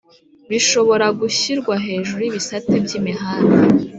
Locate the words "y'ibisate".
2.23-2.73